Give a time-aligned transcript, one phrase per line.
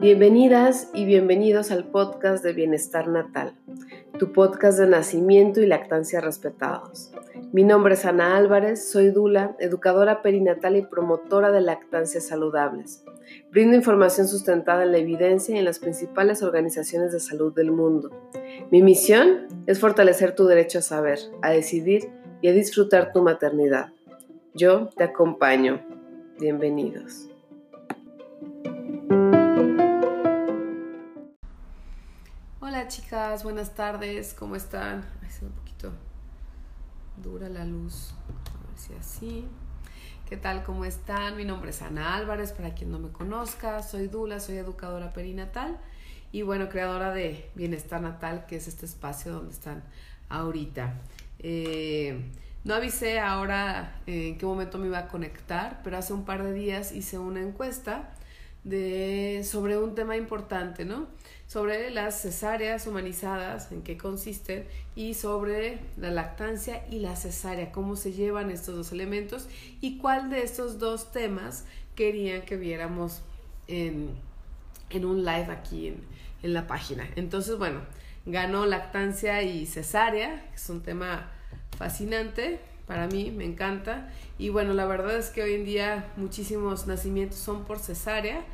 [0.00, 3.54] Bienvenidas y bienvenidos al podcast de Bienestar Natal,
[4.18, 7.12] tu podcast de nacimiento y lactancia respetados.
[7.52, 13.04] Mi nombre es Ana Álvarez, soy Dula, educadora perinatal y promotora de lactancias saludables.
[13.52, 18.10] Brindo información sustentada en la evidencia y en las principales organizaciones de salud del mundo.
[18.72, 22.10] Mi misión es fortalecer tu derecho a saber, a decidir
[22.42, 23.92] y a disfrutar tu maternidad.
[24.52, 25.80] Yo te acompaño.
[26.40, 27.28] Bienvenidos.
[32.58, 35.04] Hola chicas, buenas tardes, ¿cómo están?
[35.22, 35.92] Ay, un poquito
[37.22, 39.48] dura la luz, a ver si así.
[40.28, 40.64] ¿Qué tal?
[40.64, 41.36] ¿Cómo están?
[41.36, 45.78] Mi nombre es Ana Álvarez, para quien no me conozca, soy Dula, soy educadora perinatal
[46.32, 49.84] y bueno, creadora de Bienestar Natal, que es este espacio donde están
[50.28, 50.94] ahorita.
[51.38, 52.32] Eh,
[52.64, 56.52] no avisé ahora en qué momento me iba a conectar, pero hace un par de
[56.52, 58.10] días hice una encuesta
[58.64, 61.08] de, sobre un tema importante, ¿no?
[61.46, 67.96] Sobre las cesáreas humanizadas, en qué consisten, y sobre la lactancia y la cesárea, cómo
[67.96, 69.48] se llevan estos dos elementos
[69.80, 71.64] y cuál de estos dos temas
[71.96, 73.22] querían que viéramos
[73.66, 74.10] en,
[74.90, 76.04] en un live aquí en,
[76.42, 77.08] en la página.
[77.16, 77.80] Entonces, bueno,
[78.26, 81.30] ganó lactancia y cesárea, que es un tema
[81.80, 84.12] fascinante para mí, me encanta.
[84.36, 88.44] Y bueno, la verdad es que hoy en día muchísimos nacimientos son por cesárea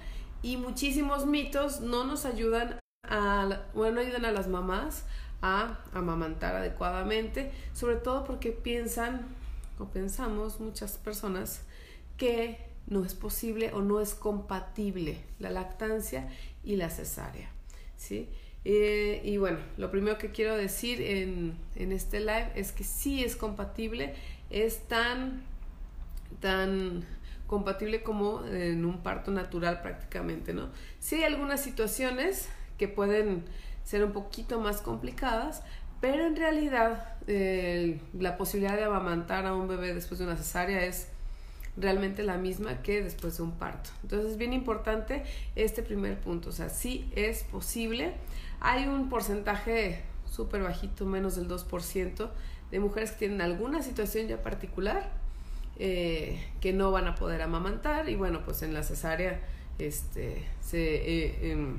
[0.43, 5.07] y muchísimos mitos no nos ayudan a, bueno, ayudan a las mamás
[5.43, 9.27] a amamantar adecuadamente, sobre todo porque piensan
[9.81, 11.63] o pensamos muchas personas
[12.17, 16.29] que no es posible o no es compatible la lactancia
[16.63, 17.51] y la cesárea.
[17.97, 18.29] ¿sí?
[18.69, 23.37] Eh, y bueno, lo primero que quiero decir en, este live es que sí es
[23.37, 24.17] compatible,
[24.51, 25.45] es tan,
[26.41, 27.05] tan
[27.47, 30.71] compatible como en un parto natural prácticamente, ¿no?
[30.99, 33.45] Sí hay algunas situaciones que pueden
[33.85, 35.63] ser un poquito más complicadas,
[36.01, 40.85] pero en realidad eh, la posibilidad de amamantar a un bebé después de una cesárea
[40.85, 41.07] es
[41.77, 43.91] realmente la misma que después de un parto.
[44.03, 45.23] Entonces es bien importante
[45.55, 48.15] este primer punto, o sea, sí es posible.
[48.61, 52.31] Hay un porcentaje súper bajito, menos del 2%,
[52.71, 55.11] de mujeres que tienen alguna situación ya particular
[55.79, 59.41] eh, que no van a poder amamantar y bueno, pues en la cesárea
[59.79, 61.79] este, se, eh, em,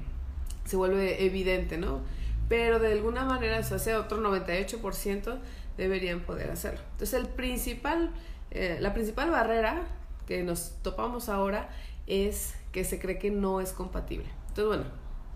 [0.65, 2.01] se vuelve evidente, ¿no?
[2.47, 5.37] Pero de alguna manera, o sea, otro 98%
[5.77, 6.79] deberían poder hacerlo.
[6.93, 8.13] Entonces el principal
[8.51, 9.83] eh, la principal barrera
[10.25, 11.69] que nos topamos ahora
[12.05, 14.25] es que se cree que no es compatible.
[14.49, 14.83] Entonces, bueno,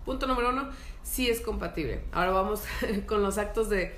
[0.04, 0.70] punto número uno,
[1.02, 2.02] sí es compatible.
[2.12, 2.62] Ahora vamos
[3.06, 3.94] con los actos de,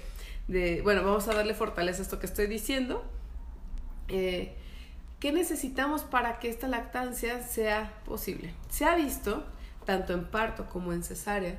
[0.82, 3.04] bueno, vamos a darle fortaleza a esto que estoy diciendo.
[4.08, 4.54] Eh,
[5.20, 8.52] ¿Qué necesitamos para que esta lactancia sea posible?
[8.68, 9.42] Se ha visto,
[9.86, 11.58] tanto en parto como en cesárea,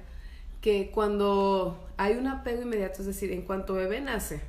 [0.61, 4.41] que cuando hay un apego inmediato, es decir, en cuanto bebé nace,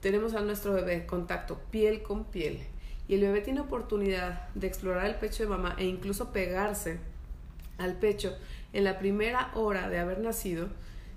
[0.00, 2.60] tenemos a nuestro bebé contacto piel con piel
[3.08, 6.98] y el bebé tiene oportunidad de explorar el pecho de mamá e incluso pegarse
[7.78, 8.36] al pecho
[8.72, 10.68] en la primera hora de haber nacido,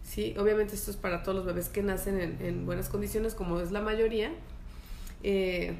[0.03, 0.35] ¿sí?
[0.37, 3.81] obviamente esto es para todos los bebés que nacen en, buenas condiciones, como es la
[3.81, 4.31] mayoría,
[5.23, 5.75] eh,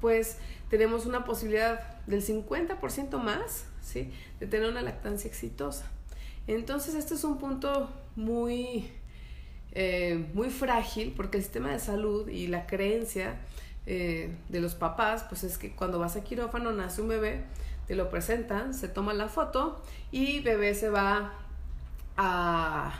[0.00, 0.38] pues
[0.70, 4.12] tenemos una posibilidad del 50% más ¿sí?
[4.40, 5.90] de tener una lactancia exitosa.
[6.46, 8.90] Entonces, este es un punto muy
[9.76, 13.40] eh, muy frágil porque el sistema de salud y la creencia
[13.86, 17.42] eh, de los papás, pues es que cuando vas a quirófano nace un bebé,
[17.86, 21.32] te lo presentan, se toma la foto y bebé se va
[22.16, 22.98] a,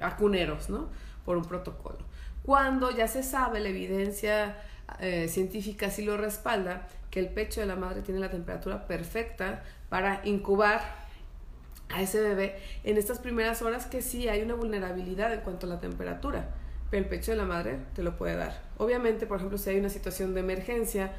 [0.00, 0.88] a cuneros, ¿no?
[1.24, 1.98] Por un protocolo.
[2.42, 4.56] Cuando ya se sabe, la evidencia
[5.00, 9.62] eh, científica sí lo respalda, que el pecho de la madre tiene la temperatura perfecta
[9.88, 11.04] para incubar
[11.88, 15.68] a ese bebé en estas primeras horas que sí hay una vulnerabilidad en cuanto a
[15.68, 16.50] la temperatura,
[16.90, 18.62] pero el pecho de la madre te lo puede dar.
[18.78, 21.12] Obviamente, por ejemplo, si hay una situación de emergencia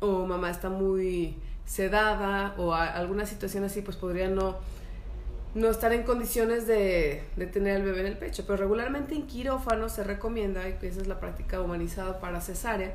[0.00, 4.56] o mamá está muy sedada o alguna situación así, pues podría no,
[5.54, 8.44] no estar en condiciones de, de tener al bebé en el pecho.
[8.46, 12.92] Pero regularmente en quirófano se recomienda, y esa es la práctica humanizada para cesárea,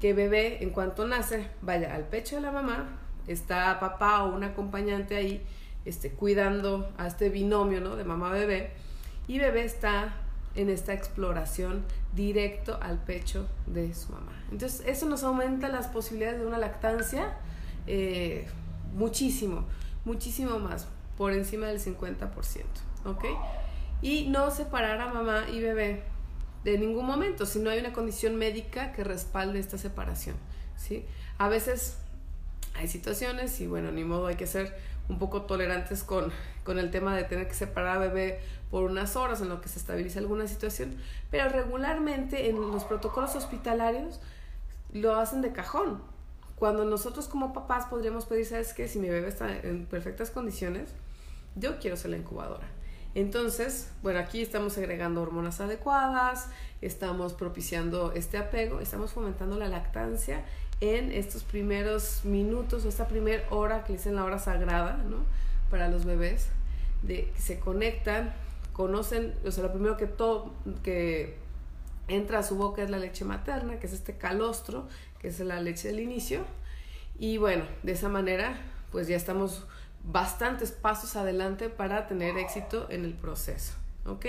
[0.00, 4.42] que bebé en cuanto nace vaya al pecho de la mamá, está papá o un
[4.42, 5.42] acompañante ahí,
[5.84, 7.96] este, cuidando a este binomio ¿no?
[7.96, 8.70] de mamá-bebé
[9.28, 10.14] y bebé está
[10.54, 11.84] en esta exploración
[12.14, 14.32] directo al pecho de su mamá.
[14.50, 17.36] Entonces eso nos aumenta las posibilidades de una lactancia
[17.86, 18.46] eh,
[18.94, 19.64] muchísimo,
[20.04, 20.86] muchísimo más,
[21.16, 22.30] por encima del 50%.
[23.04, 23.24] ¿Ok?
[24.00, 26.02] Y no separar a mamá y bebé
[26.64, 30.36] de ningún momento, si no hay una condición médica que respalde esta separación,
[30.76, 31.04] ¿sí?
[31.38, 31.98] A veces
[32.74, 34.76] hay situaciones y bueno, ni modo, hay que ser
[35.08, 36.32] un poco tolerantes con,
[36.64, 38.40] con el tema de tener que separar a bebé
[38.70, 40.96] por unas horas en lo que se estabiliza alguna situación,
[41.30, 44.20] pero regularmente en los protocolos hospitalarios
[44.92, 46.00] lo hacen de cajón.
[46.62, 48.86] Cuando nosotros como papás podríamos pedir, ¿sabes qué?
[48.86, 50.90] Si mi bebé está en perfectas condiciones,
[51.56, 52.68] yo quiero ser la incubadora.
[53.16, 56.50] Entonces, bueno, aquí estamos agregando hormonas adecuadas,
[56.80, 60.44] estamos propiciando este apego, estamos fomentando la lactancia
[60.80, 65.16] en estos primeros minutos o esta primera hora que dicen la hora sagrada, ¿no?
[65.68, 66.46] Para los bebés,
[67.02, 68.32] de que se conectan,
[68.72, 70.52] conocen, o sea, lo primero que todo,
[70.84, 71.41] que
[72.08, 74.88] entra a su boca es la leche materna, que es este calostro,
[75.20, 76.44] que es la leche del inicio,
[77.18, 78.58] y bueno, de esa manera,
[78.90, 79.64] pues ya estamos
[80.04, 83.74] bastantes pasos adelante para tener éxito en el proceso,
[84.06, 84.26] ¿ok?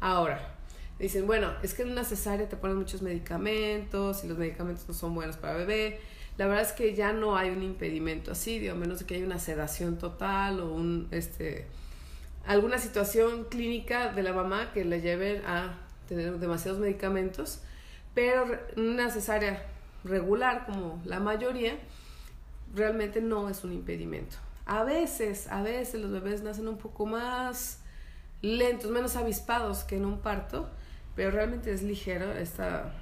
[0.00, 0.56] Ahora,
[0.98, 4.94] dicen, bueno, es que en una cesárea te ponen muchos medicamentos y los medicamentos no
[4.94, 6.00] son buenos para bebé.
[6.36, 9.24] La verdad es que ya no hay un impedimento así, digo, a menos que haya
[9.24, 11.66] una sedación total o un, este,
[12.44, 17.60] alguna situación clínica de la mamá que le lleve a tener demasiados medicamentos,
[18.14, 18.46] pero
[18.76, 19.64] una cesárea
[20.04, 21.78] regular, como la mayoría,
[22.74, 24.36] realmente no es un impedimento.
[24.66, 27.80] A veces, a veces los bebés nacen un poco más
[28.42, 30.68] lentos, menos avispados que en un parto,
[31.14, 32.92] pero realmente es ligero esta,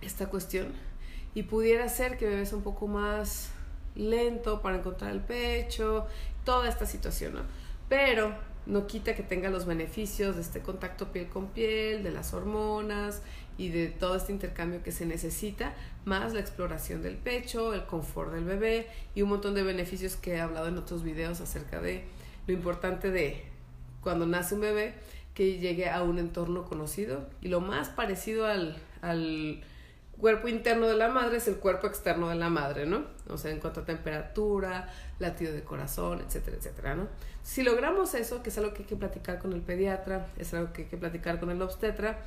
[0.00, 0.72] esta cuestión
[1.34, 3.50] y pudiera ser que bebés un poco más
[3.94, 6.06] lento para encontrar el pecho,
[6.44, 7.40] toda esta situación, ¿no?
[7.88, 8.34] Pero
[8.66, 13.22] no quita que tenga los beneficios de este contacto piel con piel, de las hormonas
[13.58, 15.74] y de todo este intercambio que se necesita,
[16.04, 20.34] más la exploración del pecho, el confort del bebé y un montón de beneficios que
[20.34, 22.04] he hablado en otros videos acerca de
[22.46, 23.44] lo importante de
[24.00, 24.94] cuando nace un bebé
[25.34, 29.62] que llegue a un entorno conocido y lo más parecido al, al
[30.24, 33.04] cuerpo interno de la madre es el cuerpo externo de la madre, ¿no?
[33.28, 34.88] O sea, en cuanto a temperatura,
[35.18, 37.08] latido de corazón, etcétera, etcétera, ¿no?
[37.42, 40.72] Si logramos eso, que es algo que hay que platicar con el pediatra, es algo
[40.72, 42.20] que hay que platicar con el obstetra,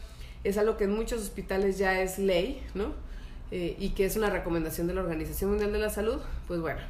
[0.43, 2.93] es algo que en muchos hospitales ya es ley, ¿no?
[3.49, 6.81] Eh, y que es una recomendación de la Organización Mundial de la Salud, pues bueno,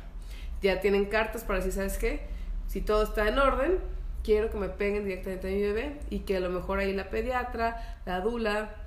[0.61, 2.27] ya tienen cartas para decir, ¿sabes qué?
[2.67, 3.77] Si todo está en orden,
[4.25, 7.09] quiero que me peguen directamente a mi bebé y que a lo mejor ahí la
[7.09, 8.86] pediatra, la dula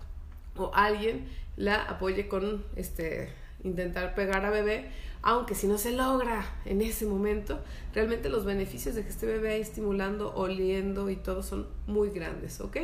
[0.57, 3.31] o alguien la apoye con este
[3.63, 4.91] intentar pegar a bebé,
[5.23, 7.61] aunque si no se logra en ese momento,
[7.95, 12.61] realmente los beneficios de que este bebé ahí estimulando, oliendo y todo son muy grandes,
[12.61, 12.77] ¿ok?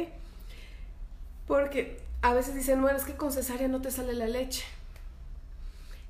[1.46, 4.64] Porque a veces dicen, bueno, es que con cesárea no te sale la leche.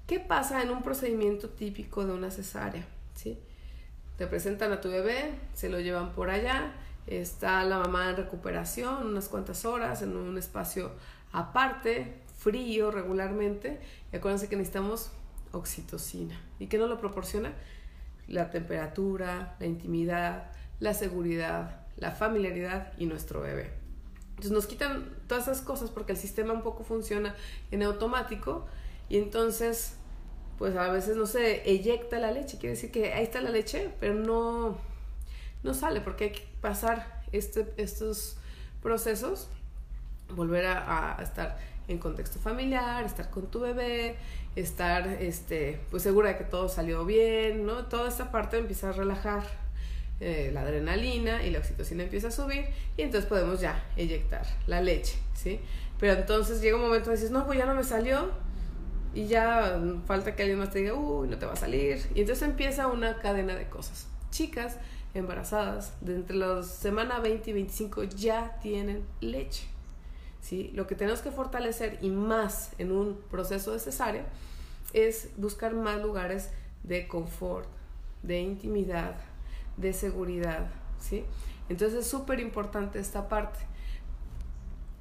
[0.07, 2.87] ¿Qué pasa en un procedimiento típico de una cesárea?
[3.15, 3.39] ¿Sí?
[4.19, 6.73] Te presentan a tu bebé, se lo llevan por allá,
[7.07, 10.93] está la mamá en recuperación unas cuantas horas en un espacio
[11.37, 13.79] aparte, frío regularmente,
[14.11, 15.11] y acuérdense que necesitamos
[15.53, 16.41] oxitocina.
[16.59, 17.53] ¿Y qué nos lo proporciona?
[18.27, 20.51] La temperatura, la intimidad,
[20.81, 23.71] la seguridad, la familiaridad y nuestro bebé.
[24.31, 27.35] Entonces nos quitan todas esas cosas porque el sistema un poco funciona
[27.71, 28.67] en automático
[29.09, 29.95] y entonces
[30.59, 33.91] pues a veces no se eyecta la leche, quiere decir que ahí está la leche,
[34.01, 34.79] pero no,
[35.63, 38.39] no sale porque hay que pasar este, estos
[38.83, 39.49] procesos,
[40.35, 41.59] volver a, estar
[41.89, 44.17] en contexto familiar, estar con tu bebé,
[44.57, 47.87] estar este, pues segura de que todo salió bien, ¿no?
[47.87, 49.45] Toda esta parte empieza a relajar
[50.21, 52.67] eh, la adrenalina y la oxitocina empieza a subir
[52.97, 55.61] y entonces podemos ya eyectar la leche, ¿sí?
[56.01, 58.31] Pero entonces llega un momento y dices, no, pues ya no me salió,
[59.17, 62.07] y ya falta que alguien más te diga, uy, no te va a salir.
[62.15, 64.07] Y entonces empieza una cadena de cosas.
[64.31, 64.77] Chicas
[65.15, 69.67] embarazadas de entre las semana 20 y 25 ya tienen leche.
[70.47, 70.71] ¿Sí?
[70.75, 74.25] Lo que tenemos que fortalecer y más en un proceso de cesárea
[74.93, 76.51] es buscar más lugares
[76.85, 77.69] de confort,
[78.23, 79.17] de intimidad,
[79.77, 80.69] de seguridad.
[81.01, 81.25] ¿sí?
[81.69, 83.59] Entonces es súper importante esta parte.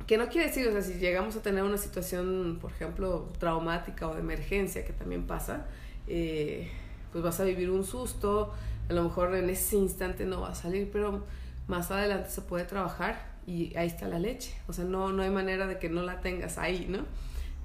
[0.07, 4.07] Que no quiere decir, o sea, si llegamos a tener una situación, por ejemplo, traumática
[4.07, 5.67] o de emergencia, que también pasa,
[6.07, 6.71] eh,
[7.11, 8.51] pues vas a vivir un susto,
[8.89, 11.23] a lo mejor en ese instante no va a salir, pero
[11.67, 14.55] más adelante se puede trabajar y ahí está la leche.
[14.67, 16.99] O sea, no, no hay manera de que no la tengas ahí, ¿no?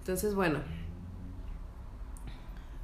[0.01, 0.61] Entonces, bueno.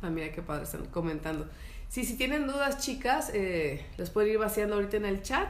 [0.03, 1.49] Ah, mira qué padre están comentando.
[1.89, 5.49] Sí, si tienen dudas, chicas, eh, les pueden ir vaciando ahorita en el chat.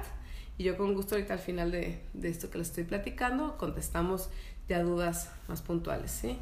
[0.58, 4.30] Y yo con gusto ahorita al final de, esto que les estoy platicando contestamos
[4.68, 6.38] ya dudas más puntuales, ¿sí?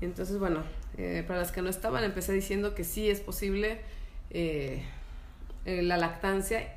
[0.00, 0.62] Entonces, bueno,
[0.98, 3.80] eh, para las que no estaban, empecé diciendo que sí es posible
[4.30, 4.82] eh,
[5.64, 6.74] eh, la lactancia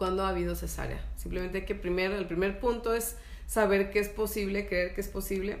[0.00, 0.98] cuando ha habido cesárea.
[1.14, 3.16] Simplemente que primero, el primer punto es
[3.46, 5.58] saber que es posible, creer que es posible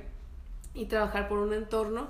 [0.72, 2.08] y trabajar por un entorno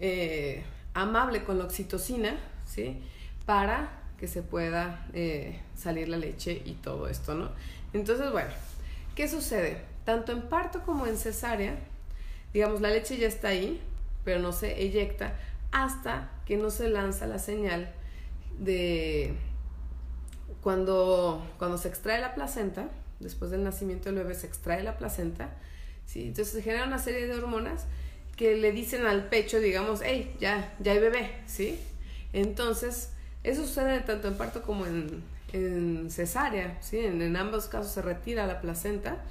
[0.00, 3.00] eh, amable con la oxitocina, ¿sí?
[3.44, 7.52] Para que se pueda eh, salir la leche y todo esto, ¿no?
[7.92, 8.50] Entonces, bueno,
[9.14, 9.82] ¿qué sucede?
[10.04, 11.76] Tanto en parto como en cesárea,
[12.52, 13.80] digamos, la leche ya está ahí,
[14.24, 15.38] pero no se eyecta
[15.70, 17.94] hasta que no se lanza la señal
[18.58, 19.36] de
[20.66, 22.88] cuando, cuando se extrae la placenta,
[23.20, 25.50] después del nacimiento del bebé se extrae la placenta,
[26.06, 26.22] ¿sí?
[26.22, 27.84] entonces se genera una serie de hormonas
[28.34, 31.78] que le dicen al pecho, digamos, hey, ya, ya hay bebé, ¿sí?
[32.32, 33.10] Entonces,
[33.44, 36.98] eso sucede tanto en parto como en, cesárea, ¿sí?
[36.98, 39.22] En, ambos casos se retira la placenta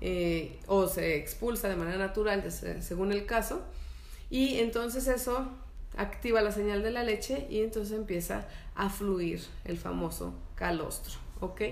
[0.00, 3.62] eh, o se expulsa de manera natural, según el caso,
[4.30, 5.48] y entonces eso
[5.96, 11.62] activa la señal de la leche y entonces empieza a fluir el famoso calostro, ¿ok?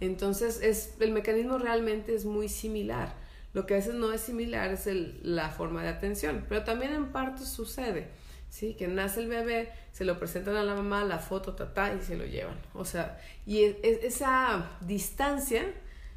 [0.00, 3.14] Entonces es, el mecanismo realmente es muy similar.
[3.54, 4.88] Lo que a veces no es similar es
[5.22, 8.08] la forma de atención, pero también en partos sucede,
[8.48, 8.74] ¿sí?
[8.74, 12.16] Que nace el bebé, se lo presentan a la mamá, la foto, tatá, y se
[12.16, 12.58] lo llevan.
[12.74, 15.64] O sea, y esa distancia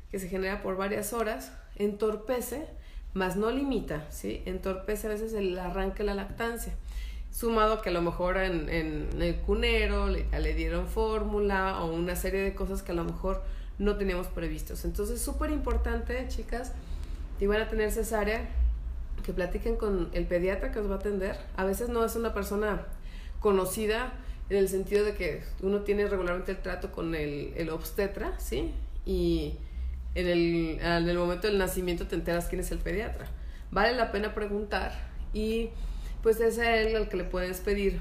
[0.10, 2.67] que se genera por varias horas entorpece,
[3.13, 4.41] más no limita, ¿sí?
[4.46, 6.74] Entorpece a veces el arranque de la lactancia
[7.36, 12.15] sumado que a lo mejor en, en el cunero le, le dieron fórmula o una
[12.15, 13.44] serie de cosas que a lo mejor
[13.77, 14.86] no teníamos previstos.
[14.86, 16.72] Entonces, súper importante, chicas,
[17.38, 18.48] si van a tener cesárea,
[19.22, 21.36] que platiquen con el pediatra que os va a atender.
[21.58, 22.86] A veces no es una persona
[23.42, 24.13] conocida
[24.50, 28.72] en el sentido de que uno tiene regularmente el trato con el, el obstetra, ¿sí?
[29.06, 29.56] Y
[30.13, 33.27] en el, en el momento del nacimiento te enteras quién es el pediatra.
[33.72, 34.94] Vale la pena preguntar
[35.34, 35.72] y
[36.25, 38.00] pues es a él al que le puedes pedir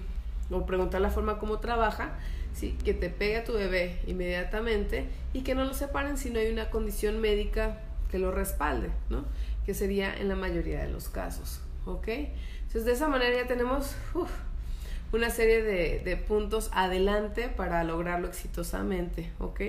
[0.51, 2.15] o preguntar la forma como trabaja,
[2.55, 2.75] ¿sí?
[2.83, 5.05] que te pegue a tu bebé inmediatamente
[5.35, 9.27] y que no lo separen si no hay una condición médica que lo respalde, ¿no?
[9.67, 11.61] que sería en la mayoría de los casos.
[11.85, 12.09] ¿ok?
[12.09, 13.95] Entonces de esa manera ya tenemos
[15.13, 19.33] una serie de, de, puntos adelante para lograrlo exitosamente.
[19.39, 19.61] ¿ok?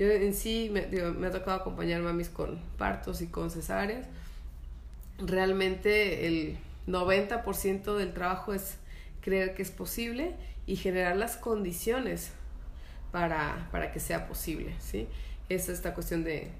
[0.00, 4.08] Yo en sí me, me ha tocado acompañar mamis con partos y con cesáreas.
[5.20, 8.78] Realmente el 90% del trabajo es
[9.20, 10.34] creer que es posible
[10.66, 12.32] y generar las condiciones
[13.10, 15.08] para, para que sea posible, ¿sí?
[15.48, 16.50] Es esta cuestión de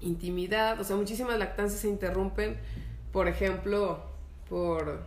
[0.00, 2.56] intimidad, o sea, muchísimas lactancias se interrumpen,
[3.12, 4.02] por ejemplo,
[4.48, 5.02] por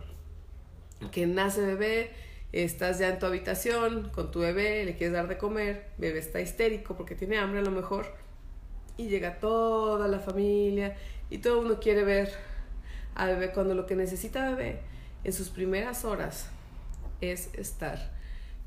[1.12, 2.10] que nace bebé,
[2.52, 6.40] estás ya en tu habitación con tu bebé, le quieres dar de comer, bebé está
[6.40, 8.14] histérico porque tiene hambre a lo mejor,
[8.96, 10.96] y llega toda la familia
[11.30, 12.32] y todo el mundo quiere ver
[13.18, 14.80] a cuando lo que necesita bebé
[15.24, 16.48] en sus primeras horas
[17.20, 18.16] es estar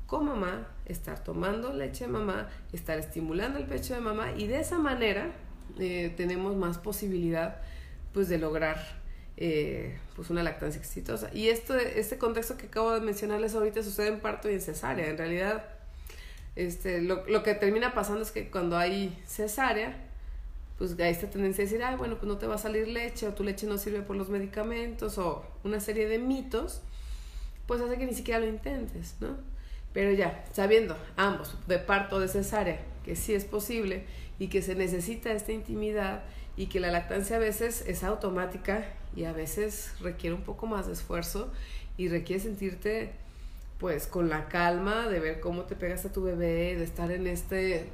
[0.06, 4.60] con mamá, estar tomando leche de mamá, estar estimulando el pecho de mamá y de
[4.60, 5.32] esa manera
[5.78, 7.56] eh, tenemos más posibilidad
[8.12, 8.78] pues de lograr
[9.38, 11.30] eh, pues una lactancia exitosa.
[11.32, 15.08] Y esto, este contexto que acabo de mencionarles ahorita sucede en parto y en cesárea.
[15.08, 15.64] En realidad,
[16.56, 19.96] este, lo, lo que termina pasando es que cuando hay cesárea,
[20.78, 23.26] pues hay esta tendencia a decir, ay, bueno, pues no te va a salir leche
[23.26, 26.80] o tu leche no sirve por los medicamentos o una serie de mitos,
[27.66, 29.36] pues hace que ni siquiera lo intentes, ¿no?
[29.92, 34.04] Pero ya, sabiendo ambos, de parto de cesárea, que sí es posible
[34.38, 36.24] y que se necesita esta intimidad
[36.56, 40.86] y que la lactancia a veces es automática y a veces requiere un poco más
[40.86, 41.52] de esfuerzo
[41.96, 43.12] y requiere sentirte
[43.78, 47.26] pues con la calma de ver cómo te pegas a tu bebé, de estar en
[47.26, 47.88] este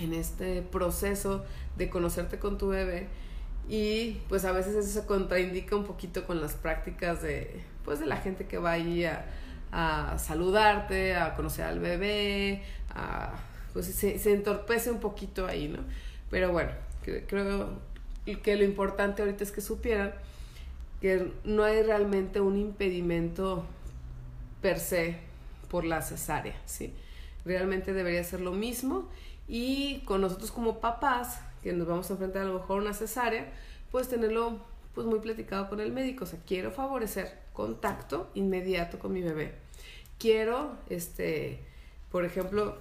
[0.00, 1.44] en este proceso
[1.76, 3.08] de conocerte con tu bebé
[3.68, 8.06] y pues a veces eso se contraindica un poquito con las prácticas de pues de
[8.06, 9.24] la gente que va ahí a,
[9.72, 13.32] a saludarte, a conocer al bebé, a,
[13.72, 15.78] pues se, se, entorpece un poquito ahí, ¿no?
[16.30, 17.78] Pero bueno, creo
[18.42, 20.12] que lo importante ahorita es que supieran
[21.00, 23.64] que no hay realmente un impedimento
[24.60, 25.16] per se
[25.70, 26.92] por la cesárea, ¿sí?
[27.44, 29.08] Realmente debería ser lo mismo
[29.50, 33.52] y con nosotros como papás, que nos vamos a enfrentar a lo mejor una cesárea,
[33.90, 34.60] pues tenerlo
[34.94, 36.22] pues muy platicado con el médico.
[36.22, 39.56] O sea, quiero favorecer contacto inmediato con mi bebé.
[40.18, 41.64] Quiero, este,
[42.12, 42.78] por ejemplo,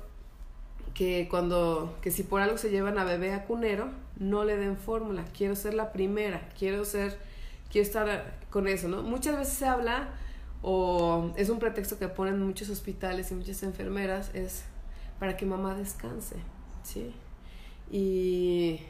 [0.94, 4.78] que cuando, que si por algo se llevan a bebé a cunero, no le den
[4.78, 5.26] fórmula.
[5.36, 7.18] Quiero ser la primera, quiero ser,
[7.72, 9.02] quiero estar con eso, ¿no?
[9.02, 10.10] Muchas veces se habla,
[10.62, 14.66] o es un pretexto que ponen muchos hospitales y muchas enfermeras, es
[15.18, 16.36] para que mamá descanse.
[16.84, 17.14] ¿Sí?
[17.92, 18.82] Y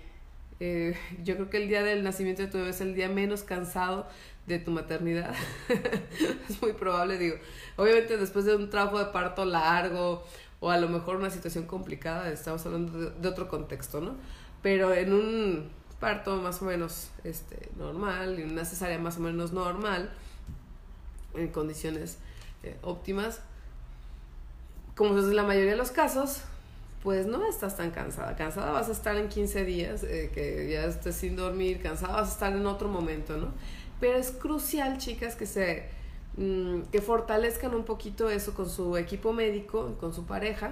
[0.60, 3.44] eh, yo creo que el día del nacimiento de tu bebé es el día menos
[3.44, 4.08] cansado
[4.48, 5.34] de tu maternidad.
[6.50, 7.36] es muy probable, digo.
[7.78, 10.24] Obviamente después de un trabajo de parto largo
[10.60, 14.16] o a lo mejor una situación complicada, estamos hablando de, otro contexto, ¿no?
[14.62, 15.70] Pero en un
[16.00, 20.12] parto más o menos este, normal y una cesárea más o menos normal,
[21.36, 22.18] en condiciones
[22.64, 23.42] eh, óptimas,
[24.96, 26.42] como es la mayoría de los casos,
[27.04, 28.36] pues no estás tan cansada.
[28.36, 32.30] Cansada vas a estar en 15 días, eh, que ya estés sin dormir, cansada vas
[32.30, 33.48] a estar en otro momento, ¿no?
[34.00, 35.88] Pero es crucial, chicas, que se
[36.38, 40.72] mm, que fortalezcan un poquito eso con su equipo médico, con su pareja,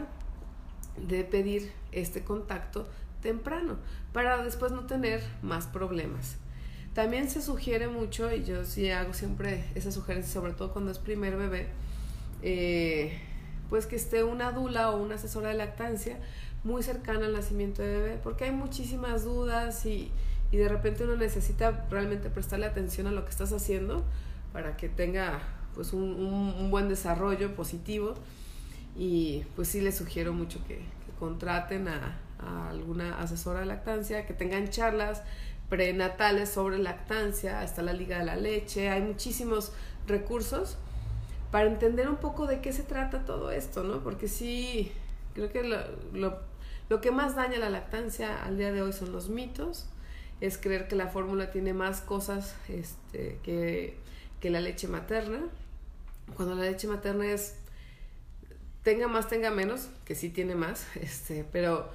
[0.98, 2.88] de pedir este contacto
[3.22, 3.78] temprano
[4.14, 6.38] para después no tener más problemas.
[6.94, 10.98] También se sugiere mucho, y yo sí hago siempre esa sugerencia, sobre todo cuando es
[10.98, 11.68] primer bebé,
[12.42, 13.20] eh,
[13.70, 16.18] pues que esté una dula o una asesora de lactancia
[16.64, 20.12] muy cercana al nacimiento de bebé, porque hay muchísimas dudas y,
[20.52, 24.04] y de repente uno necesita realmente prestarle atención a lo que estás haciendo
[24.54, 25.40] para que tenga
[25.76, 28.16] pues un, un, buen desarrollo positivo.
[28.96, 30.82] Y pues sí les sugiero mucho que,
[31.20, 35.22] contraten a, a, alguna asesora de lactancia, que tengan charlas
[35.70, 39.72] prenatales sobre lactancia, está la Liga de la Leche, hay muchísimos
[40.08, 40.78] recursos
[41.58, 44.04] para entender un poco de qué se trata todo esto, ¿no?
[44.04, 44.92] Porque sí,
[45.34, 49.90] creo que lo, que más daña la lactancia al día de hoy son los mitos,
[50.40, 53.98] es creer que la fórmula tiene más cosas este, que,
[54.40, 55.48] que la leche materna,
[56.36, 57.56] cuando la leche materna es
[58.84, 61.90] tenga más, tenga menos, que sí tiene más, este, pero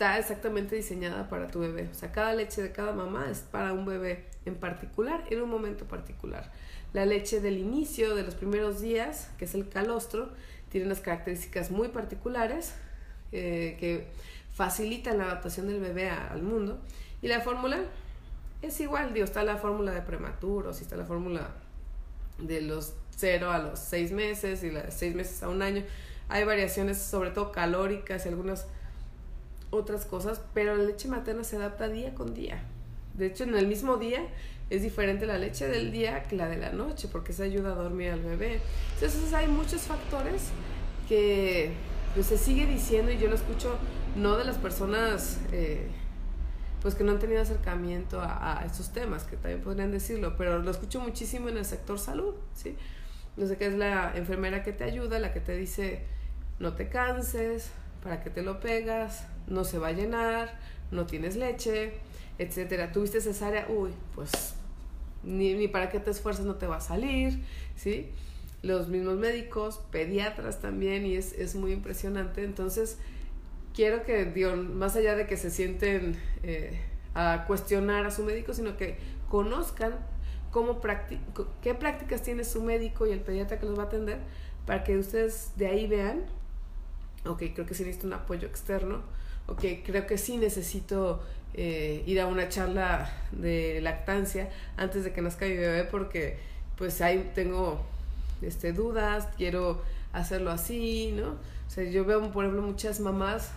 [0.00, 1.90] está exactamente diseñada para tu bebé.
[1.92, 5.50] O sea, cada leche de cada mamá es para un bebé en particular, en un
[5.50, 6.50] momento particular.
[6.94, 10.30] La leche del inicio, de los primeros días, que es el calostro,
[10.70, 12.72] tiene unas características muy particulares
[13.32, 14.06] eh, que
[14.54, 16.80] facilitan la adaptación del bebé al mundo.
[17.20, 17.80] Y la fórmula
[18.62, 21.50] es igual, digo, está la fórmula de prematuros y está la fórmula
[22.38, 25.82] de los 0 a los 6 meses y de 6 meses a un año.
[26.30, 28.66] Hay variaciones, sobre todo calóricas y algunas
[29.70, 32.62] otras cosas, pero la leche materna se adapta día con día.
[33.14, 34.26] De hecho, en el mismo día
[34.70, 37.74] es diferente la leche del día que la de la noche, porque se ayuda a
[37.74, 38.60] dormir al bebé.
[38.94, 40.48] Entonces hay muchos factores
[41.08, 41.72] que
[42.14, 43.76] pues, se sigue diciendo y yo lo escucho
[44.16, 45.88] no de las personas eh,
[46.82, 50.60] pues que no han tenido acercamiento a, a, estos temas, que también podrían decirlo, pero
[50.60, 52.76] lo escucho muchísimo en el sector salud, ¿sí?
[53.36, 56.04] No sé qué es la enfermera que te ayuda, la que te dice
[56.58, 57.70] no te canses,
[58.02, 60.58] para que te lo pegas, no se va a llenar,
[60.90, 61.92] no tienes leche,
[62.38, 62.92] etcétera.
[62.92, 64.54] Tuviste cesárea, uy, pues
[65.22, 67.44] ni, ni para qué te esfuerzas no te va a salir,
[67.76, 68.10] ¿sí?
[68.62, 72.44] Los mismos médicos, pediatras también, y es, es muy impresionante.
[72.44, 72.98] Entonces,
[73.74, 76.80] quiero que, más allá de que se sienten eh,
[77.14, 79.94] a cuestionar a su médico, sino que conozcan
[80.50, 80.80] cómo
[81.62, 84.18] qué prácticas tiene su médico y el pediatra que los va a atender,
[84.66, 86.24] para que ustedes de ahí vean,
[87.24, 89.02] ok, creo que sí necesito un apoyo externo,
[89.46, 91.22] ok, creo que sí necesito
[91.54, 96.38] eh, ir a una charla de lactancia antes de que nazca mi bebé porque
[96.76, 97.84] pues ahí tengo
[98.40, 101.30] este, dudas, quiero hacerlo así, ¿no?
[101.30, 103.50] O sea, yo veo, por ejemplo, muchas mamás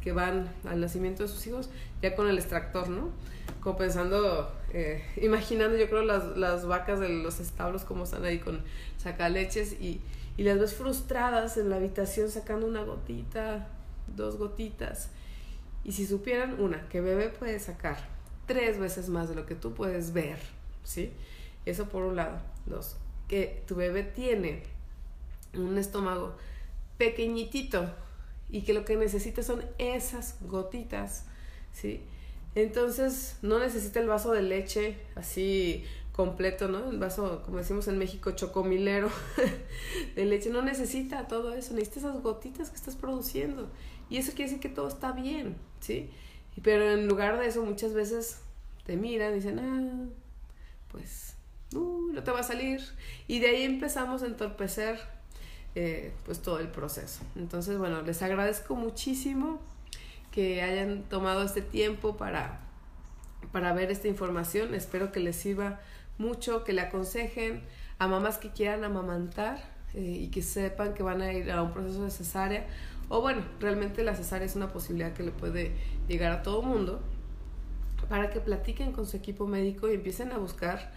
[0.00, 3.10] que van al nacimiento de sus hijos ya con el extractor, ¿no?
[3.60, 8.38] Como pensando, eh, imaginando yo creo las, las vacas de los establos como están ahí
[8.38, 8.62] con
[8.96, 10.00] sacaleches y,
[10.40, 13.68] y las ves frustradas en la habitación sacando una gotita,
[14.16, 15.10] dos gotitas
[15.84, 17.98] y si supieran, una, que bebé puede sacar
[18.46, 20.38] tres veces más de lo que tú puedes ver,
[20.82, 21.12] ¿sí?
[21.66, 22.40] Eso por un lado.
[22.64, 22.96] Dos,
[23.28, 24.62] que tu bebé tiene
[25.52, 26.34] un estómago
[26.96, 27.94] pequeñitito
[28.48, 31.26] y que lo que necesita son esas gotitas,
[31.74, 32.02] ¿sí?
[32.54, 35.84] Entonces no necesita el vaso de leche así
[36.20, 36.90] completo, ¿no?
[36.90, 39.08] El vaso, como decimos en México, chocomilero
[40.14, 40.50] de leche.
[40.50, 43.70] No necesita todo eso, necesita esas gotitas que estás produciendo.
[44.10, 46.10] Y eso quiere decir que todo está bien, ¿sí?
[46.62, 48.42] Pero en lugar de eso, muchas veces
[48.84, 50.10] te miran y dicen, ah,
[50.92, 51.36] pues,
[51.74, 52.82] uh, no te va a salir.
[53.26, 55.00] Y de ahí empezamos a entorpecer,
[55.74, 57.22] eh, pues, todo el proceso.
[57.34, 59.58] Entonces, bueno, les agradezco muchísimo
[60.32, 62.60] que hayan tomado este tiempo para,
[63.52, 64.74] para ver esta información.
[64.74, 65.80] Espero que les sirva
[66.20, 67.62] mucho, que le aconsejen
[67.98, 69.58] a mamás que quieran amamantar
[69.94, 72.66] eh, y que sepan que van a ir a un proceso de cesárea
[73.10, 75.72] o bueno, realmente la cesárea es una posibilidad que le puede
[76.06, 77.00] llegar a todo mundo,
[78.08, 80.92] para que platiquen con su equipo médico y empiecen a buscar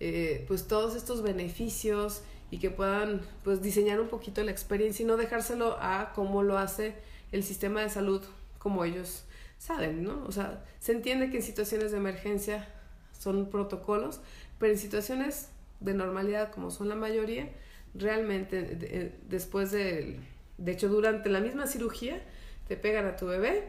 [0.00, 5.06] eh, pues todos estos beneficios y que puedan pues diseñar un poquito la experiencia y
[5.06, 6.96] no dejárselo a cómo lo hace
[7.30, 8.22] el sistema de salud
[8.58, 9.24] como ellos
[9.56, 10.24] saben, ¿no?
[10.26, 12.68] O sea, se entiende que en situaciones de emergencia
[13.16, 14.20] son protocolos,
[14.62, 15.48] pero en situaciones
[15.80, 17.48] de normalidad como son la mayoría,
[17.94, 20.20] realmente después del
[20.56, 22.22] de hecho, durante la misma cirugía
[22.68, 23.64] te pegan a tu bebé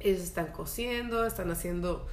[0.00, 2.06] Ellos están cosiendo, están haciendo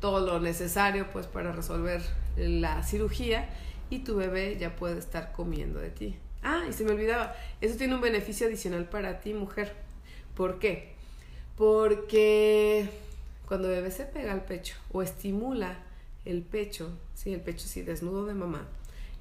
[0.00, 2.02] todo lo necesario pues para resolver
[2.36, 3.48] la cirugía
[3.88, 6.18] y tu bebé ya puede estar comiendo de ti.
[6.42, 9.72] Ah, y se me olvidaba, eso tiene un beneficio adicional para ti, mujer.
[10.36, 10.92] ¿Por qué?
[11.56, 12.86] Porque
[13.46, 15.78] cuando el bebé se pega al pecho o estimula
[16.26, 18.66] el pecho, sí, el pecho sí, desnudo de mamá,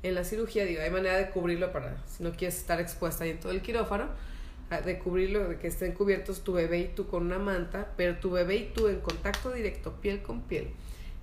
[0.03, 3.31] en la cirugía, digo, hay manera de cubrirlo para, si no quieres estar expuesta ahí
[3.31, 4.09] en todo el quirófano,
[4.69, 8.17] ah, de cubrirlo, de que estén cubiertos tu bebé y tú con una manta, pero
[8.17, 10.71] tu bebé y tú en contacto directo, piel con piel.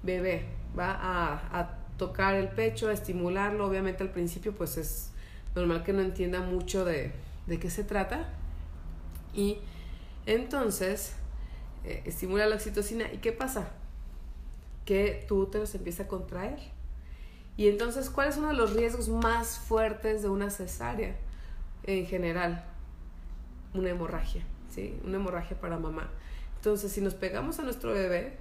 [0.02, 0.44] Bebé
[0.78, 5.10] va a, a tocar el pecho, a estimularlo, obviamente al principio pues es
[5.54, 7.12] normal que no entienda mucho de,
[7.46, 8.28] de qué se trata.
[9.34, 9.58] Y
[10.26, 11.14] entonces
[11.84, 13.12] eh, estimula la oxitocina.
[13.12, 13.70] ¿Y qué pasa?
[14.90, 16.58] Que tu útero se empieza a contraer
[17.56, 21.14] y entonces, ¿cuáles son los riesgos más fuertes de una cesárea
[21.84, 22.64] en general?
[23.72, 24.42] Una hemorragia,
[24.74, 24.98] ¿sí?
[25.04, 26.10] Una hemorragia para mamá.
[26.56, 28.38] Entonces, si nos pegamos a nuestro bebé,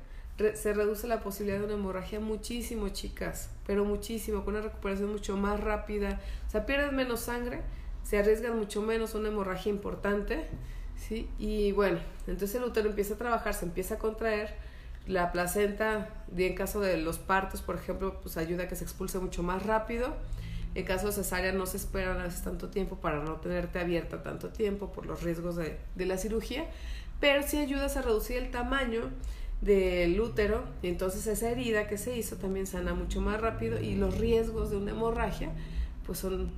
[0.55, 5.37] se reduce la posibilidad de una hemorragia muchísimo, chicas, pero muchísimo, con una recuperación mucho
[5.37, 6.21] más rápida.
[6.47, 7.61] O sea, pierdes menos sangre,
[8.03, 10.47] se arriesgan mucho menos una hemorragia importante,
[10.95, 11.29] ¿sí?
[11.37, 14.55] Y bueno, entonces el útero empieza a trabajar, se empieza a contraer
[15.09, 19.17] la placenta, en caso de los partos, por ejemplo, pues ayuda a que se expulse
[19.17, 20.15] mucho más rápido.
[20.75, 24.21] En caso de cesárea no se espera a veces tanto tiempo para no tenerte abierta
[24.21, 26.67] tanto tiempo por los riesgos de, de la cirugía,
[27.19, 29.09] pero sí ayudas a reducir el tamaño
[29.61, 33.95] del útero y entonces esa herida que se hizo también sana mucho más rápido y
[33.95, 35.49] los riesgos de una hemorragia
[36.05, 36.51] pues son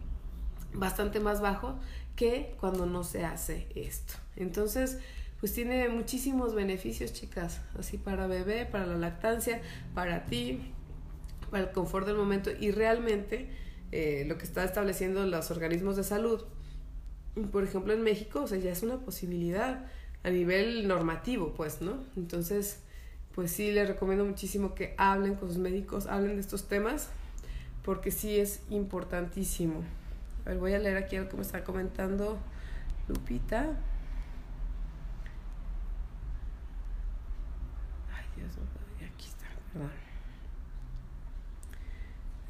[0.73, 1.75] bastante más bajos
[2.17, 4.13] que cuando no se hace esto.
[4.35, 4.99] Entonces,
[5.41, 9.59] pues tiene muchísimos beneficios, chicas, así para bebé, para la lactancia,
[9.95, 10.61] para ti,
[11.49, 13.49] para el confort del momento y realmente
[13.91, 16.45] eh, lo que está estableciendo los organismos de salud,
[17.51, 19.87] por ejemplo en México, o sea, ya es una posibilidad
[20.23, 22.03] a nivel normativo, pues, ¿no?
[22.15, 22.79] Entonces,
[23.33, 27.09] pues sí, les recomiendo muchísimo que hablen con sus médicos, hablen de estos temas,
[27.83, 29.81] porque sí es importantísimo.
[30.45, 32.37] A ver, voy a leer aquí algo que me está comentando
[33.07, 33.75] Lupita.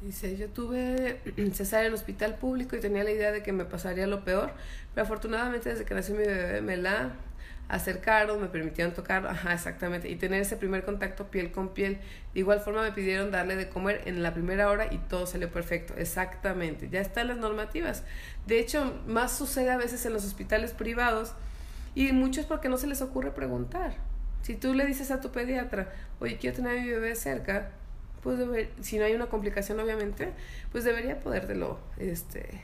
[0.00, 1.20] Dice, yo tuve
[1.54, 4.52] cesárea en el hospital público y tenía la idea de que me pasaría lo peor,
[4.94, 7.12] pero afortunadamente desde que nació mi bebé me la
[7.68, 11.98] acercaron, me permitieron tocar, ajá, exactamente, y tener ese primer contacto piel con piel.
[12.34, 15.50] De igual forma me pidieron darle de comer en la primera hora y todo salió
[15.50, 16.88] perfecto, exactamente.
[16.90, 18.02] Ya están las normativas.
[18.46, 21.32] De hecho, más sucede a veces en los hospitales privados
[21.94, 23.94] y muchos porque no se les ocurre preguntar.
[24.42, 27.70] Si tú le dices a tu pediatra, oye, quiero tener a mi bebé cerca,
[28.22, 28.38] pues
[28.80, 30.32] si no hay una complicación obviamente,
[30.70, 32.62] pues debería podértelo este,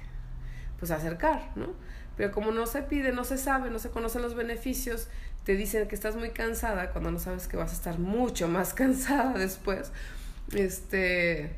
[0.78, 1.74] pues acercar, ¿no?
[2.16, 5.08] Pero como no se pide, no se sabe, no se conocen los beneficios,
[5.44, 8.74] te dicen que estás muy cansada cuando no sabes que vas a estar mucho más
[8.74, 9.92] cansada después,
[10.52, 11.54] este,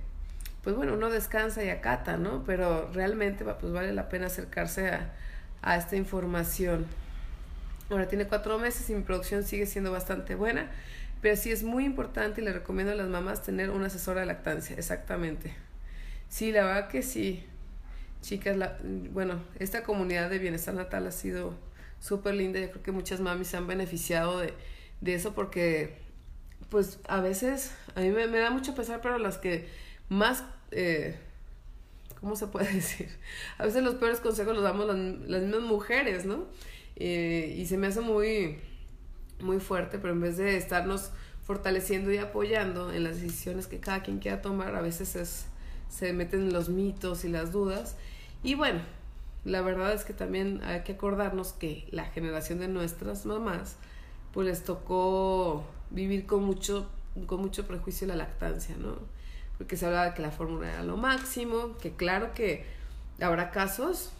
[0.62, 2.44] pues bueno, uno descansa y acata, ¿no?
[2.44, 5.12] Pero realmente pues vale la pena acercarse a,
[5.62, 6.86] a esta información.
[7.90, 10.70] Ahora tiene cuatro meses y mi producción sigue siendo bastante buena,
[11.20, 14.26] pero sí es muy importante y le recomiendo a las mamás tener una asesora de
[14.26, 15.54] lactancia, exactamente.
[16.28, 17.44] Sí, la verdad que sí.
[18.22, 18.78] Chicas, la,
[19.12, 21.54] bueno, esta comunidad de bienestar natal ha sido
[22.00, 22.60] súper linda.
[22.60, 24.54] Yo creo que muchas mamis se han beneficiado de,
[25.00, 25.98] de eso porque,
[26.68, 29.68] pues, a veces, a mí me, da mucho pesar, pero las que
[30.08, 30.44] más...
[30.70, 31.18] Eh,
[32.20, 33.08] ¿Cómo se puede decir?
[33.58, 36.46] A veces los peores consejos los damos las, las mismas mujeres, ¿no?
[37.00, 38.58] Eh, y se me hace muy,
[39.40, 41.10] muy fuerte, pero en vez de estarnos
[41.42, 45.46] fortaleciendo y apoyando en las decisiones que cada quien quiera tomar, a veces es,
[45.88, 47.96] se meten los mitos y las dudas.
[48.42, 48.80] Y bueno,
[49.46, 53.76] la verdad es que también hay que acordarnos que la generación de nuestras mamás,
[54.32, 56.86] pues les tocó vivir con mucho,
[57.26, 58.96] con mucho prejuicio la lactancia, ¿no?
[59.56, 62.66] Porque se hablaba de que la fórmula era lo máximo, que claro que
[63.20, 64.12] habrá casos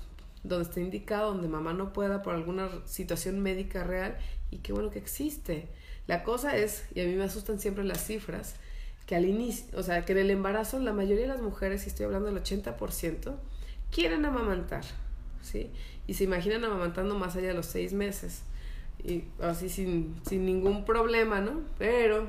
[0.43, 4.17] donde está indicado, donde mamá no pueda por alguna situación médica real
[4.51, 5.69] y qué bueno que existe.
[6.07, 8.57] La cosa es, y a mí me asustan siempre las cifras,
[9.07, 11.89] que al inicio, o sea, que en el embarazo la mayoría de las mujeres, y
[11.89, 13.35] estoy hablando del 80%,
[13.91, 14.85] quieren amamantar,
[15.43, 15.71] ¿sí?
[16.07, 18.43] Y se imaginan amamantando más allá de los seis meses,
[19.03, 21.61] y así sin, sin ningún problema, ¿no?
[21.79, 22.29] Pero,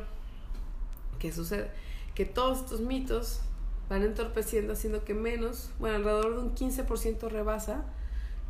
[1.19, 1.69] ¿qué sucede?
[2.13, 3.41] Que todos estos mitos
[3.89, 7.85] van entorpeciendo, haciendo que menos, bueno, alrededor de un 15% rebasa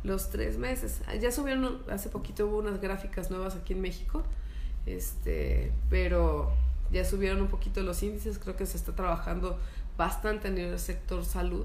[0.04, 1.00] los tres meses.
[1.20, 4.22] Ya subieron, hace poquito hubo unas gráficas nuevas aquí en México,
[4.86, 6.52] este, pero
[6.90, 9.58] ya subieron un poquito los índices, creo que se está trabajando
[9.96, 11.64] bastante nivel del sector salud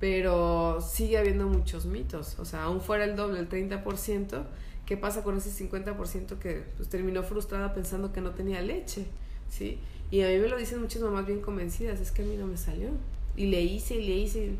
[0.00, 2.38] pero sigue habiendo muchos mitos.
[2.40, 4.42] O sea, aún fuera el doble, el 30%,
[4.86, 9.04] ¿qué pasa con ese 50% que pues, terminó frustrada pensando que no tenía leche?
[9.50, 9.78] ¿Sí?
[10.10, 12.46] Y a mí me lo dicen muchas mamás bien convencidas, es que a mí no
[12.46, 12.88] me salió.
[13.36, 14.52] Y le hice y le hice.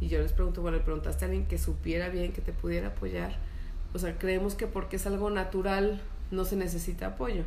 [0.00, 2.88] Y yo les pregunto, bueno, ¿le preguntaste a alguien que supiera bien, que te pudiera
[2.88, 3.36] apoyar?
[3.94, 7.44] O sea, creemos que porque es algo natural no se necesita apoyo.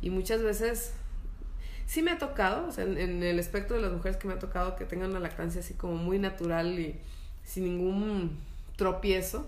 [0.00, 0.92] Y muchas veces
[1.86, 4.38] sí me ha tocado, o sea, en, el espectro de las mujeres que me ha
[4.38, 6.96] tocado que tengan una lactancia así como muy natural y
[7.44, 8.38] sin ningún
[8.76, 9.46] tropiezo,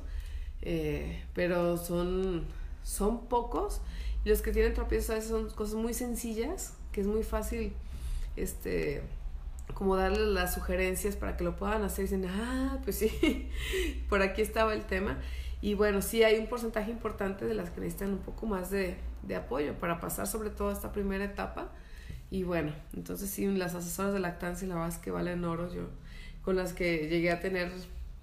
[0.62, 2.45] eh, pero son,
[2.83, 3.81] son pocos.
[4.25, 7.73] Y los que tienen tropiezos a veces son cosas muy sencillas, que es muy fácil
[8.37, 9.03] este
[9.74, 13.50] como darles las sugerencias para que lo puedan hacer y dicen, ah, pues sí,
[14.09, 15.18] por aquí estaba el tema.
[15.61, 18.96] Y bueno, sí hay un porcentaje importante de las que necesitan un poco más de,
[19.22, 21.72] de apoyo para pasar sobre todo esta primera etapa.
[22.31, 25.72] Y bueno, entonces sí, las asesoras de lactancia, la verdad es que valen oro.
[25.72, 25.88] Yo,
[26.42, 27.72] con las que llegué a tener,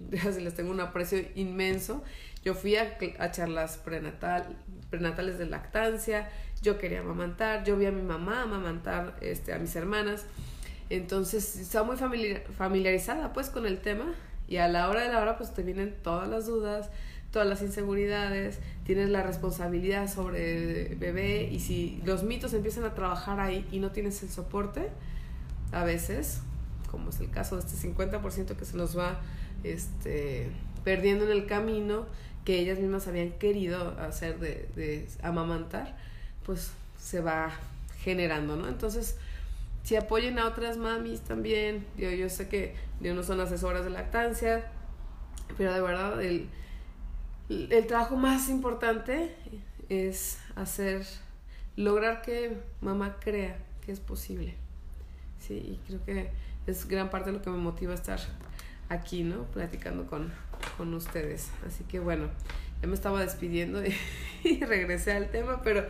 [0.00, 2.02] les tengo un aprecio inmenso.
[2.44, 4.56] Yo fui a, a charlas prenatal,
[4.90, 6.28] prenatales de lactancia,
[6.62, 10.26] yo quería amamantar, yo vi a mi mamá amamantar este, a mis hermanas.
[10.90, 14.14] Entonces estaba muy familiarizada pues con el tema.
[14.46, 16.90] Y a la hora de la hora pues te vienen todas las dudas,
[17.30, 21.48] todas las inseguridades, tienes la responsabilidad sobre el bebé.
[21.50, 24.90] Y si los mitos empiezan a trabajar ahí y no tienes el soporte,
[25.72, 26.40] a veces,
[26.90, 29.20] como es el caso de este 50% que se nos va
[29.64, 30.48] este,
[30.84, 32.06] perdiendo en el camino,
[32.44, 35.96] que ellas mismas habían querido hacer de, de amamantar,
[36.44, 37.50] pues se va
[37.98, 38.68] generando, ¿no?
[38.68, 39.16] Entonces,
[39.84, 43.90] si apoyen a otras mamis también, yo, yo sé que yo no son asesoras de
[43.90, 44.64] lactancia,
[45.58, 46.48] pero de verdad el,
[47.50, 49.34] el trabajo más importante
[49.90, 51.04] es hacer,
[51.76, 54.54] lograr que mamá crea que es posible.
[55.38, 56.30] Sí, y creo que
[56.66, 58.20] es gran parte de lo que me motiva estar
[58.88, 59.44] aquí, ¿no?
[59.44, 60.32] Platicando con,
[60.78, 61.50] con ustedes.
[61.66, 62.30] Así que bueno,
[62.80, 63.82] ya me estaba despidiendo
[64.44, 65.86] y regresé al tema, pero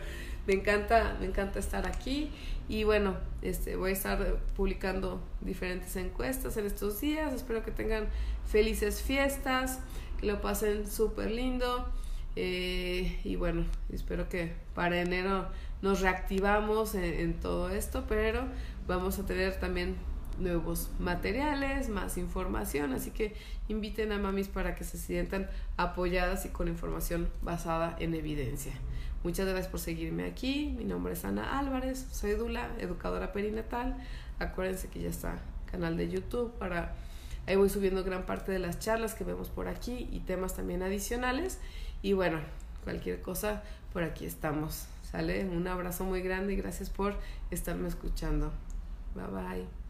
[0.47, 2.31] me encanta, me encanta estar aquí
[2.67, 7.33] y bueno, este, voy a estar publicando diferentes encuestas en estos días.
[7.33, 8.07] Espero que tengan
[8.47, 9.79] felices fiestas,
[10.19, 11.87] que lo pasen súper lindo.
[12.35, 15.47] Eh, y bueno, espero que para enero
[15.81, 18.43] nos reactivamos en, todo esto, pero
[18.87, 19.95] vamos a tener también
[20.39, 23.35] nuevos materiales, más información, así que
[23.69, 28.73] inviten a mamis para que se sientan apoyadas y con información basada en evidencia.
[29.25, 30.75] Muchas gracias por seguirme aquí.
[30.77, 33.97] Mi nombre es Ana Álvarez, soy Dula, educadora perinatal.
[34.37, 36.93] Acuérdense que ya está canal de YouTube para
[37.47, 40.83] ahí voy subiendo gran parte de las charlas que vemos por aquí y temas también
[40.83, 41.57] adicionales.
[42.03, 42.37] Y bueno,
[42.83, 44.85] cualquier cosa por aquí estamos.
[45.01, 47.15] Sale un abrazo muy grande y gracias por
[47.49, 48.51] estarme escuchando.
[49.15, 49.84] Bye bye.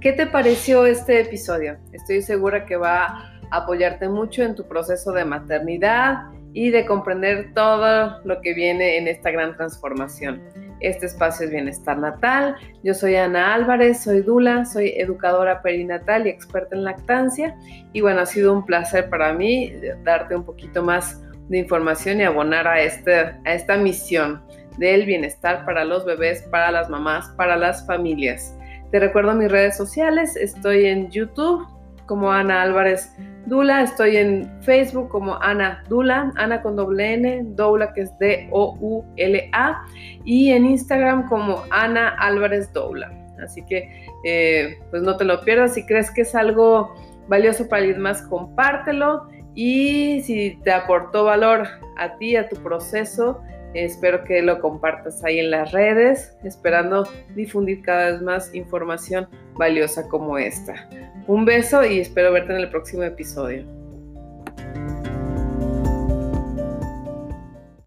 [0.00, 1.76] ¿Qué te pareció este episodio?
[1.92, 7.52] Estoy segura que va a apoyarte mucho en tu proceso de maternidad y de comprender
[7.52, 10.40] todo lo que viene en esta gran transformación.
[10.78, 12.54] Este espacio es Bienestar Natal.
[12.84, 17.56] Yo soy Ana Álvarez, soy Dula, soy educadora perinatal y experta en lactancia.
[17.92, 19.72] Y bueno, ha sido un placer para mí
[20.04, 24.40] darte un poquito más de información y abonar a, este, a esta misión
[24.78, 28.54] del bienestar para los bebés, para las mamás, para las familias.
[28.90, 31.66] Te recuerdo mis redes sociales, estoy en YouTube
[32.06, 37.92] como Ana Álvarez Dula, estoy en Facebook como Ana Dula, Ana con doble N, Doula
[37.92, 39.84] que es D-O-U-L-A,
[40.24, 43.12] y en Instagram como Ana Álvarez Doula.
[43.44, 46.94] Así que eh, pues no te lo pierdas, si crees que es algo
[47.28, 53.42] valioso para alguien más, compártelo y si te aportó valor a ti, a tu proceso,
[53.74, 60.08] Espero que lo compartas ahí en las redes, esperando difundir cada vez más información valiosa
[60.08, 60.88] como esta.
[61.26, 63.77] Un beso y espero verte en el próximo episodio.